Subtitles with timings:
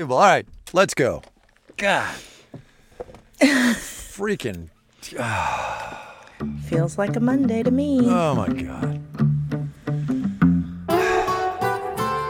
[0.00, 1.22] All right, let's go.
[1.76, 2.14] God.
[3.38, 4.70] Freaking.
[6.64, 8.00] Feels like a Monday to me.
[8.04, 9.02] Oh my God.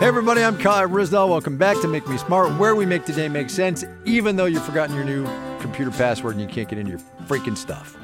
[0.01, 1.29] Hey everybody, I'm Kai Ryssdal.
[1.29, 4.65] Welcome back to Make Me Smart, where we make today make sense, even though you've
[4.65, 5.25] forgotten your new
[5.61, 7.97] computer password and you can't get into your freaking stuff.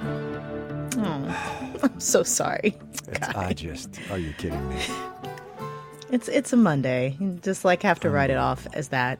[0.96, 2.78] Oh, I'm so sorry.
[3.08, 4.76] It's, I just, are you kidding me?
[6.12, 7.16] It's it's a Monday.
[7.18, 9.18] You just like have to write it off as that.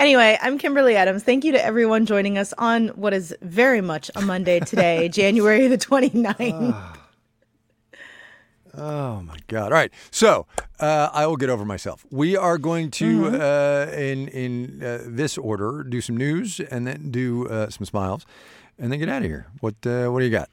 [0.00, 1.24] Anyway, I'm Kimberly Adams.
[1.24, 5.68] Thank you to everyone joining us on what is very much a Monday today, January
[5.68, 6.96] the 29th.
[8.78, 9.64] Oh my God!
[9.72, 10.46] All right, so
[10.78, 12.06] uh, I will get over myself.
[12.10, 17.10] We are going to, uh, in in uh, this order, do some news and then
[17.10, 18.24] do uh, some smiles,
[18.78, 19.48] and then get out of here.
[19.60, 20.48] What uh, What do you got?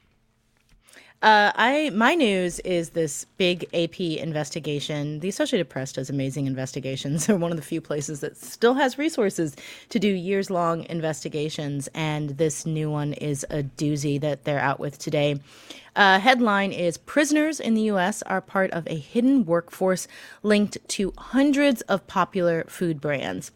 [1.20, 5.18] Uh, I my news is this big AP investigation.
[5.18, 7.26] The Associated Press does amazing investigations.
[7.26, 9.56] They're one of the few places that still has resources
[9.88, 14.78] to do years long investigations, and this new one is a doozy that they're out
[14.78, 15.40] with today.
[15.96, 18.22] Uh, headline is Prisoners in the U.S.
[18.22, 20.06] are part of a hidden workforce
[20.44, 23.50] linked to hundreds of popular food brands.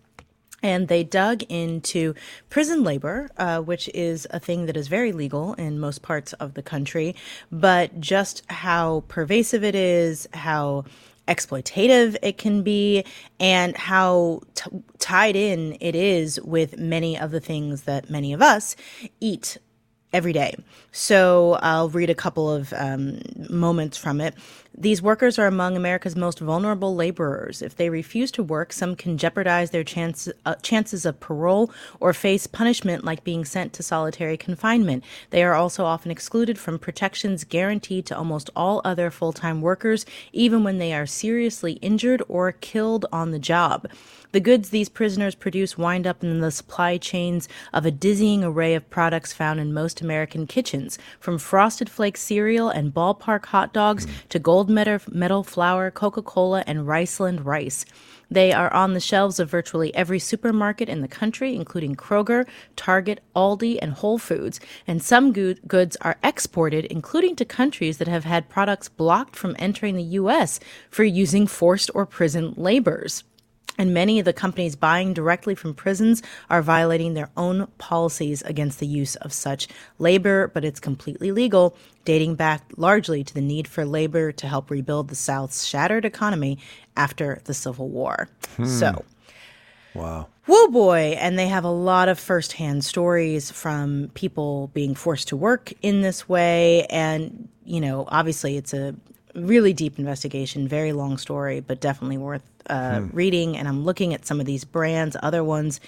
[0.62, 2.14] And they dug into
[2.50, 6.54] prison labor, uh, which is a thing that is very legal in most parts of
[6.54, 7.14] the country,
[7.50, 10.84] but just how pervasive it is, how
[11.28, 13.04] exploitative it can be,
[13.38, 18.42] and how t- tied in it is with many of the things that many of
[18.42, 18.76] us
[19.20, 19.58] eat
[20.12, 20.54] every day.
[20.90, 24.34] So I'll read a couple of um, moments from it.
[24.76, 27.60] These workers are among America's most vulnerable laborers.
[27.60, 32.14] If they refuse to work, some can jeopardize their chance, uh, chances of parole or
[32.14, 35.04] face punishment like being sent to solitary confinement.
[35.28, 40.06] They are also often excluded from protections guaranteed to almost all other full time workers,
[40.32, 43.88] even when they are seriously injured or killed on the job.
[44.32, 48.74] The goods these prisoners produce wind up in the supply chains of a dizzying array
[48.74, 54.04] of products found in most American kitchens, from Frosted Flakes cereal and ballpark hot dogs
[54.04, 54.10] hmm.
[54.28, 57.84] to gold medal, flour, Coca Cola, and Riceland rice.
[58.32, 62.46] They are on the shelves of virtually every supermarket in the country, including Kroger,
[62.76, 64.58] Target, Aldi, and Whole Foods.
[64.86, 69.54] And some good goods are exported, including to countries that have had products blocked from
[69.58, 70.60] entering the U.S.
[70.88, 73.22] for using forced or prison labors.
[73.78, 78.80] And many of the companies buying directly from prisons are violating their own policies against
[78.80, 79.66] the use of such
[79.98, 84.70] labor, but it's completely legal, dating back largely to the need for labor to help
[84.70, 86.58] rebuild the South's shattered economy
[86.96, 88.28] after the Civil War.
[88.56, 88.66] Hmm.
[88.66, 89.04] So,
[89.94, 90.28] Wow.
[90.46, 91.16] Whoa, boy.
[91.20, 96.00] And they have a lot of firsthand stories from people being forced to work in
[96.00, 96.86] this way.
[96.86, 98.94] And, you know, obviously it's a
[99.34, 103.56] really deep investigation, very long story, but definitely worth uh, reading.
[103.56, 105.16] And I'm looking at some of these brands.
[105.22, 105.80] Other ones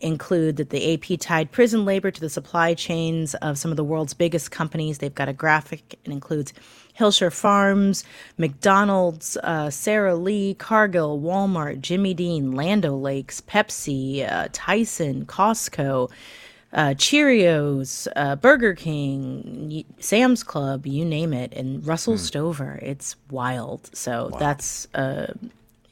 [0.00, 3.84] include that the AP tied prison labor to the supply chains of some of the
[3.84, 4.98] world's biggest companies.
[4.98, 5.98] They've got a graphic.
[6.04, 6.52] It includes
[6.98, 8.04] Hillshire Farms,
[8.38, 16.10] McDonald's, uh, Sara Lee, Cargill, Walmart, Jimmy Dean, Land O'Lakes, Pepsi, uh, Tyson, Costco,
[16.72, 22.78] uh, Cheerios, uh, Burger King, Sam's Club, you name it, and Russell Stover.
[22.82, 23.90] It's wild.
[23.94, 25.34] So that's, uh,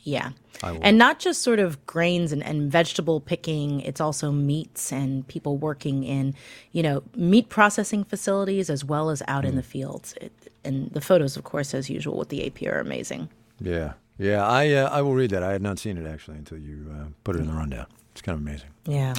[0.02, 0.30] yeah.
[0.62, 5.56] And not just sort of grains and, and vegetable picking, it's also meats and people
[5.56, 6.34] working in,
[6.72, 10.14] you know, meat processing facilities as well as out in the fields.
[10.20, 10.32] It,
[10.64, 13.28] and the photos, of course, as usual with the AP are amazing.
[13.60, 13.94] Yeah.
[14.18, 14.44] Yeah.
[14.46, 15.42] I uh, I will read that.
[15.44, 17.86] I had not seen it actually until you uh, put it in the rundown.
[18.12, 18.70] It's kind of amazing.
[18.84, 19.14] Yeah.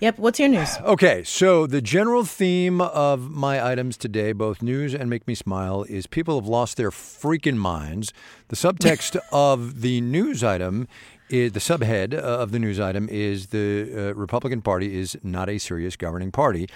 [0.00, 0.18] Yep.
[0.18, 0.76] What's your news?
[0.80, 5.84] Okay, so the general theme of my items today, both news and make me smile,
[5.84, 8.12] is people have lost their freaking minds.
[8.48, 10.88] The subtext of the news item
[11.30, 15.58] is the subhead of the news item is the uh, Republican Party is not a
[15.58, 16.68] serious governing party,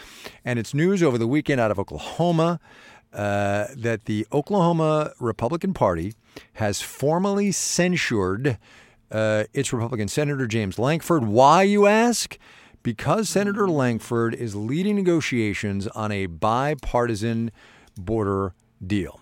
[0.45, 2.61] and it's news over the weekend out of Oklahoma.
[3.11, 6.13] Uh, that the Oklahoma Republican Party
[6.55, 8.59] has formally censured
[9.11, 11.25] uh, its Republican Senator James Lankford.
[11.25, 12.39] Why, you ask?
[12.83, 17.51] Because Senator Lankford is leading negotiations on a bipartisan
[17.97, 18.55] border
[18.85, 19.21] deal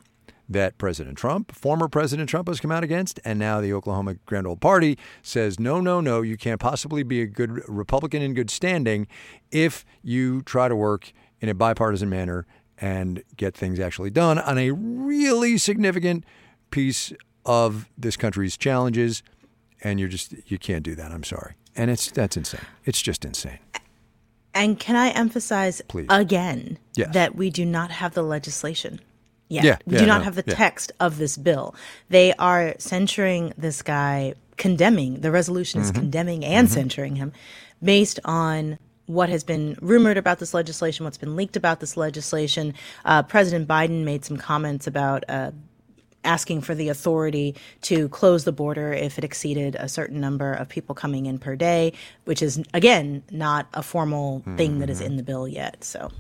[0.49, 4.47] that President Trump, former President Trump, has come out against, and now the Oklahoma Grand
[4.47, 8.51] Old Party says, no, no, no, you can't possibly be a good Republican in good
[8.51, 9.09] standing
[9.51, 12.47] if you try to work in a bipartisan manner
[12.79, 16.25] and get things actually done on a really significant
[16.71, 17.13] piece
[17.45, 19.23] of this country's challenges.
[19.83, 21.11] And you're just, you can't do that.
[21.11, 21.55] I'm sorry.
[21.77, 22.61] And it's, that's insane.
[22.85, 23.59] It's just insane.
[24.55, 26.07] And can I emphasize Please.
[26.09, 27.13] again Yes.
[27.13, 29.01] that we do not have the legislation
[29.49, 29.65] yet?
[29.65, 30.55] Yeah, we yeah, do not no, have the yeah.
[30.55, 31.75] text of this bill.
[32.09, 35.21] They are censuring this guy condemning.
[35.21, 37.33] The resolution is condemning and censuring him
[37.83, 42.75] based on what has been rumored about this legislation, what's been leaked about this legislation.
[43.05, 45.53] Uh, President Biden made some comments about uh,
[46.27, 50.69] asking for the authority to close the border if it exceeded a certain number of
[50.69, 51.93] people coming in per day,
[52.25, 55.83] which is, again, not a formal thing that is in the bill yet.
[55.83, 56.11] So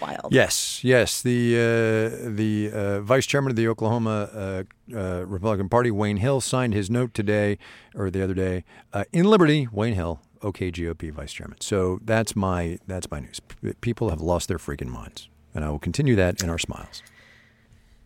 [0.00, 0.32] wild.
[0.32, 1.22] Yes, yes.
[1.22, 4.62] The uh, the uh, vice chairman of the Oklahoma uh,
[4.94, 7.58] uh, Republican Party, Wayne Hill, signed his note today
[7.94, 9.68] or the other day uh, in Liberty.
[9.70, 11.60] Wayne Hill, OK GOP vice chairman.
[11.60, 13.40] So that's my that's my news.
[13.80, 17.02] People have lost their freaking minds, and I will continue that in our smiles.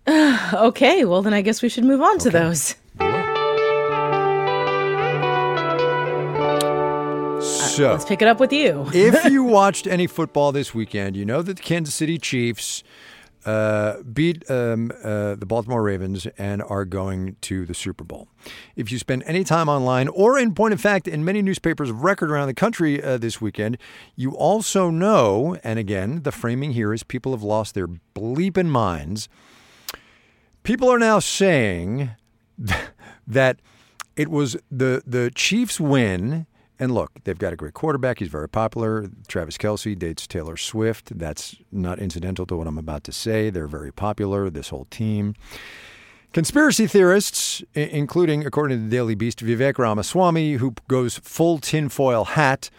[0.54, 2.76] Okay, well, then I guess we should move on to those.
[7.40, 8.86] So Let's pick it up with you.
[8.92, 12.82] if you watched any football this weekend, you know that the Kansas City Chiefs
[13.44, 18.28] uh, beat um, uh, the Baltimore Ravens and are going to the Super Bowl.
[18.76, 22.02] If you spend any time online or, in point of fact, in many newspapers of
[22.02, 23.78] record around the country uh, this weekend,
[24.16, 29.28] you also know, and again, the framing here is people have lost their bleeping minds.
[30.62, 32.10] People are now saying
[33.26, 33.60] that
[34.16, 36.46] it was the the Chiefs win.
[36.80, 38.20] And look, they've got a great quarterback.
[38.20, 39.08] He's very popular.
[39.26, 41.18] Travis Kelce dates Taylor Swift.
[41.18, 43.50] That's not incidental to what I'm about to say.
[43.50, 45.34] They're very popular, this whole team.
[46.32, 52.70] Conspiracy theorists, including, according to the Daily Beast, Vivek Ramaswamy, who goes full tinfoil hat,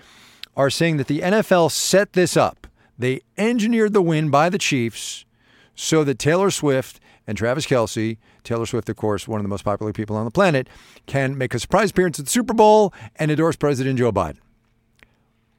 [0.55, 2.67] are saying that the NFL set this up.
[2.97, 5.25] They engineered the win by the Chiefs
[5.73, 6.99] so that Taylor Swift
[7.29, 10.31] and Travis Kelce, Taylor Swift, of course, one of the most popular people on the
[10.31, 10.67] planet,
[11.05, 14.39] can make a surprise appearance at the Super Bowl and endorse President Joe Biden.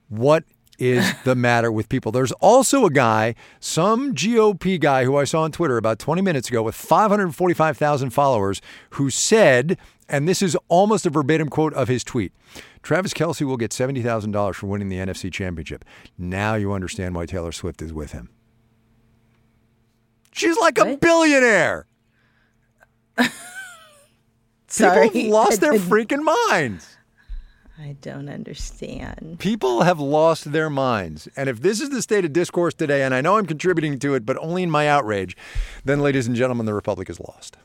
[0.08, 0.43] What
[0.81, 2.11] is the matter with people?
[2.11, 6.49] There's also a guy, some GOP guy who I saw on Twitter about 20 minutes
[6.49, 9.78] ago with 545,000 followers, who said,
[10.08, 12.32] and this is almost a verbatim quote of his tweet
[12.82, 15.84] Travis Kelce will get $70,000 for winning the NFC Championship.
[16.19, 18.28] Now you understand why Taylor Swift is with him.
[20.32, 21.87] She's like a billionaire.
[24.69, 25.11] Sorry.
[25.11, 26.97] People have lost their freaking minds.
[27.79, 29.38] I don't understand.
[29.38, 31.29] People have lost their minds.
[31.35, 34.15] And if this is the state of discourse today, and I know I'm contributing to
[34.15, 35.35] it, but only in my outrage,
[35.85, 37.56] then, ladies and gentlemen, the Republic is lost.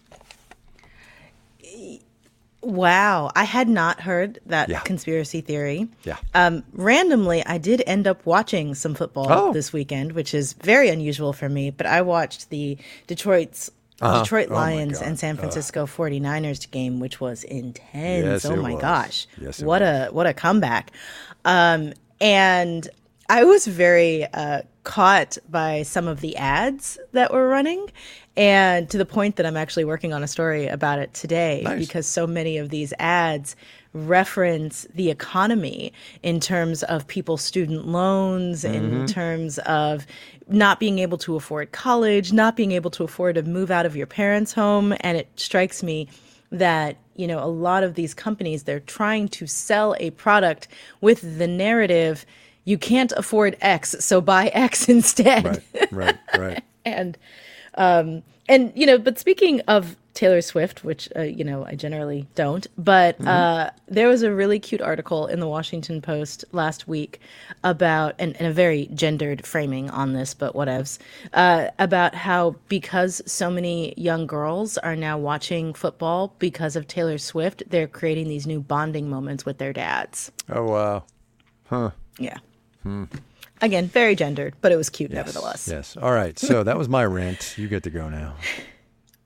[2.66, 4.80] Wow, I had not heard that Yeah.
[4.80, 5.88] conspiracy theory.
[6.04, 6.18] Yeah.
[6.34, 9.54] Um, randomly, I did end up watching some football Oh.
[9.54, 11.70] this weekend, which is very unusual for me.
[11.70, 13.70] But I watched the Detroit's
[14.02, 15.08] Detroit Oh, Lions God.
[15.08, 18.44] and San Francisco 49ers game, which was intense.
[18.44, 18.82] Yes, oh my was.
[18.82, 19.28] gosh.
[19.40, 20.92] Yes, what a what a comeback.
[21.46, 22.90] Um, and
[23.30, 27.86] I was very uh, caught by some of the ads that were running,
[28.38, 31.80] and to the point that I'm actually working on a story about it today Nice.
[31.80, 33.56] because so many of these ads
[33.94, 38.76] reference the economy in terms of people's student loans, Mm-hmm.
[39.02, 40.06] in terms of
[40.48, 43.96] not being able to afford college, not being able to afford to move out of
[43.96, 44.94] your parents' home.
[45.00, 46.08] And it strikes me
[46.52, 50.68] that, you know, a lot of these companies, they're trying to sell a product
[51.02, 52.26] with the narrative,
[52.66, 56.64] you can't afford X, so buy X instead Right, right, right.
[56.86, 57.18] and
[57.76, 62.26] um and you know but speaking of taylor swift which uh, you know i generally
[62.36, 67.20] don't but uh there was a really cute article in the washington post last week
[67.66, 71.00] about and, and a very gendered framing on this but whatevs
[71.34, 77.18] uh about how because so many young girls are now watching football because of taylor
[77.18, 81.04] swift they're creating these new bonding moments with their dads Oh, wow.
[81.66, 81.90] Huh?
[82.20, 82.38] Yeah
[83.62, 85.98] again very gendered but it was cute nevertheless Yes.
[85.98, 86.38] All right.
[86.38, 87.58] So that was my rant.
[87.58, 88.36] You get to go now.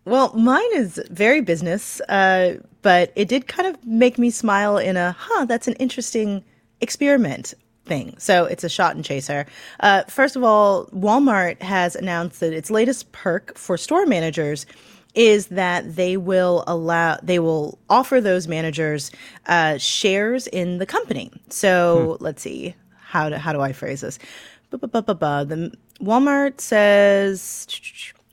[0.05, 4.97] Well, mine is very business, uh, but it did kind of make me smile in
[4.97, 6.43] a, huh, that's an interesting
[6.81, 7.53] experiment
[7.85, 8.15] thing.
[8.17, 9.45] So it's a shot and chaser.
[9.81, 14.65] Uh, first of all, Walmart has announced that its latest perk for store managers
[15.13, 19.11] is that they will allow they will offer those managers
[19.45, 21.31] uh, shares in the company.
[21.49, 22.73] So let's see
[23.09, 24.19] how do, how do I phrase this?
[24.69, 24.77] The
[25.99, 27.65] Walmart says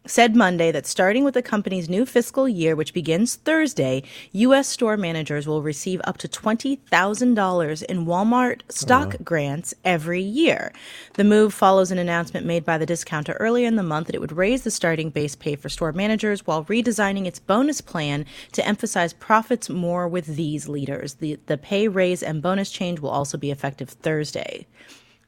[0.06, 4.68] said Monday that starting with the company's new fiscal year, which begins Thursday, U.S.
[4.68, 10.72] store managers will receive up to $20,000 in Walmart stock grants every year.
[11.14, 14.20] The move follows an announcement made by the discounter earlier in the month that it
[14.20, 18.66] would raise the starting base pay for store managers while redesigning its bonus plan to
[18.66, 21.14] emphasize profits more with these leaders.
[21.14, 24.66] The, the pay raise and bonus change will also be effective Thursday.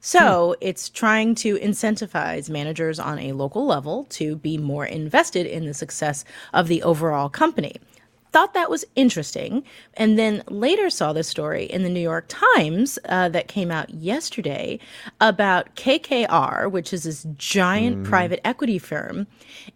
[0.00, 5.66] So it's trying to incentivize managers on a local level to be more invested in
[5.66, 6.24] the success
[6.54, 7.76] of the overall company.
[8.30, 9.64] thought that was interesting,
[9.94, 13.88] and then later saw the story in the New York Times uh, that came out
[13.88, 14.78] yesterday
[15.18, 19.26] about KKR, which is this giant mm private equity firm,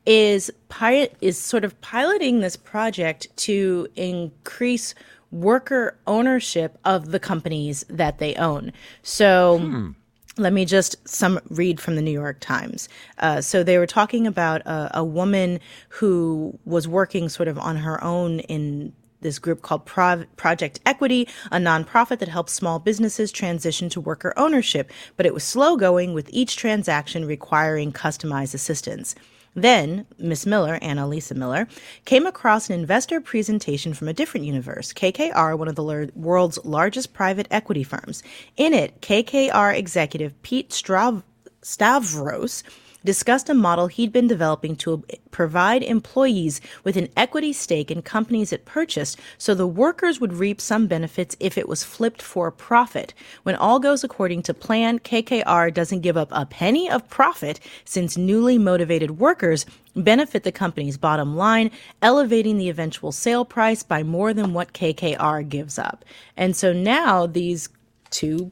[0.07, 4.95] is pilot is sort of piloting this project to increase
[5.31, 8.73] worker ownership of the companies that they own.
[9.02, 9.59] So.
[9.59, 9.91] Hmm
[10.38, 12.88] let me just some read from the New York Times.
[13.18, 17.76] Uh, so they were talking about a, a, woman who was working sort of on
[17.76, 23.30] her own in this group called Pro- Project Equity, a nonprofit that helps small businesses
[23.30, 24.90] transition to worker ownership.
[25.16, 29.14] But it was slow going, with each transaction requiring customized assistance.
[29.54, 31.68] Then, Miss Miller, Annalisa Miller,
[32.04, 37.12] came across an investor presentation from a different universe, KKR, one of the world's largest
[37.12, 38.23] private equity firms.
[38.56, 41.23] In it, KKR executive Pete Strav-
[41.61, 42.64] Stavros
[43.04, 48.52] discussed a model he'd been developing to provide employees with an equity stake in companies
[48.52, 53.14] it purchased so the workers would reap some benefits if it was flipped for profit.
[53.42, 58.16] When all goes according to plan, KKR doesn't give up a penny of profit since
[58.16, 64.32] newly motivated workers benefit the company's bottom line, elevating the eventual sale price by more
[64.32, 66.04] than what KKR gives up.
[66.37, 67.68] And so now these
[68.11, 68.50] two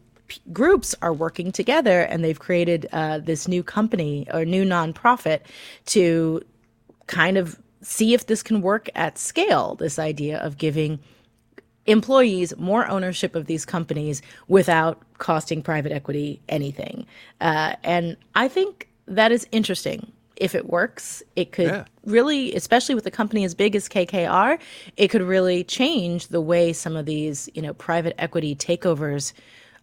[0.53, 5.41] groups are working together and they've created uh, this new company or new nonprofit
[5.87, 6.43] to
[7.07, 9.75] kind of see if this can work at scale.
[9.75, 10.99] This idea of giving
[11.87, 17.07] employees more ownership of these companies without costing private equity anything.
[17.41, 20.13] Uh, and I think that is interesting.
[20.37, 21.85] If it works, it could yeah.
[22.07, 24.59] really, especially with a company as big as KKR,
[24.97, 29.33] it could really change the way some of these, you know, private equity takeovers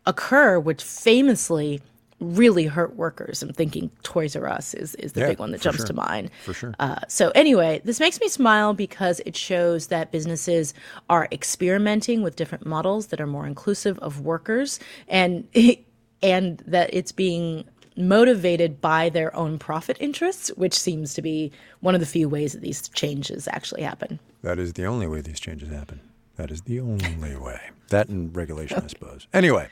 [0.08, 1.82] occur, which famously
[2.20, 3.44] really hurt workers.
[3.44, 5.88] I'm thinking Toys R Us is, is the yeah, big one that jumps sure.
[5.88, 6.32] to mind.
[6.46, 6.74] For sure.
[6.80, 10.74] Uh, so, anyway, this makes me smile because it shows that businesses
[11.10, 15.48] are experimenting with different models that are more inclusive of workers and,
[16.24, 21.96] and that it's being motivated by their own profit interests, which seems to be one
[21.96, 24.20] of the few ways that these changes actually happen.
[24.44, 26.00] That is the only way these changes happen.
[26.38, 27.60] That is the only way.
[27.90, 29.28] That and regulation, I suppose.
[29.34, 29.68] Anyway,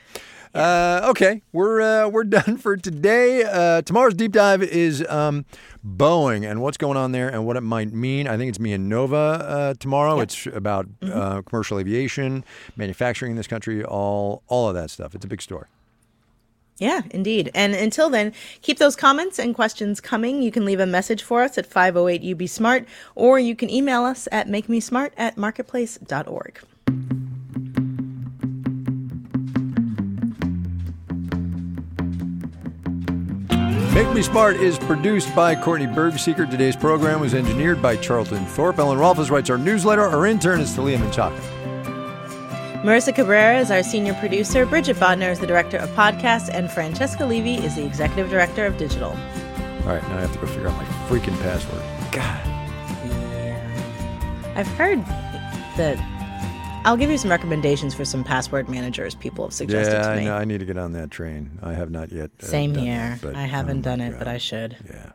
[0.54, 3.44] uh, okay, we're uh, we're done for today.
[3.44, 5.44] Uh, tomorrow's deep dive is um,
[5.84, 8.26] Boeing and what's going on there and what it might mean.
[8.26, 10.16] I think it's me and Nova uh, tomorrow.
[10.16, 10.22] Yep.
[10.22, 11.18] It's about mm-hmm.
[11.18, 12.44] Uh, commercial aviation,
[12.76, 15.14] manufacturing in this country, all all of that stuff.
[15.14, 15.66] It's a big story.
[16.78, 17.50] Yeah, indeed.
[17.54, 20.42] And until then, keep those comments and questions coming.
[20.42, 24.04] You can leave a message for us at 508 UB Smart, or you can email
[24.04, 26.60] us at makemesmart at marketplace.org.
[33.94, 36.50] Make Me Smart is produced by Courtney Bergsieker.
[36.50, 38.78] Today's program was engineered by Charlton Thorpe.
[38.78, 40.02] Ellen Rolfes writes our newsletter.
[40.02, 41.55] Our intern is Talia Menchaca.
[42.84, 47.24] Marissa Cabrera is our senior producer, Bridget Bodner is the director of podcasts, and Francesca
[47.24, 49.10] Levy is the executive director of digital.
[49.10, 51.82] All right, now I have to go figure out my freaking password.
[52.12, 52.46] God.
[53.06, 54.52] Yeah.
[54.56, 55.04] I've heard
[55.76, 55.98] that
[56.84, 60.22] I'll give you some recommendations for some password managers people have suggested yeah, to me.
[60.22, 60.36] I know.
[60.36, 61.58] I need to get on that train.
[61.62, 62.30] I have not yet.
[62.40, 63.18] Uh, Same here.
[63.22, 64.18] It, I haven't oh done it, God.
[64.20, 64.76] but I should.
[64.88, 65.12] Yeah.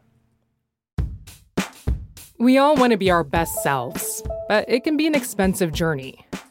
[2.37, 6.25] We all want to be our best selves, but it can be an expensive journey.